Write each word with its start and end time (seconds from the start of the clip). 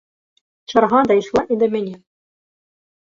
Чарга 0.73 1.01
дайшла 1.11 1.43
і 1.57 1.57
да 1.65 1.69
мяне. 1.73 1.91